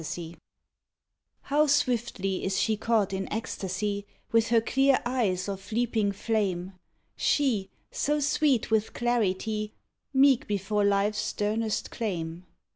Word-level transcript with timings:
XI 0.03 0.35
How 1.43 1.67
swiftly 1.67 2.43
is 2.43 2.57
she 2.59 2.75
caught 2.75 3.13
in 3.13 3.31
ecstasy, 3.31 4.07
With 4.31 4.47
her 4.47 4.59
clear 4.59 4.99
eyes 5.05 5.47
of 5.47 5.71
leaping 5.71 6.11
flame; 6.11 6.73
She, 7.15 7.69
so 7.91 8.19
sweet 8.19 8.71
with 8.71 8.93
clarity, 8.93 9.73
Meek 10.11 10.47
before 10.47 10.83
life's 10.83 11.19
sternest 11.21 11.91
claim. 11.91 12.47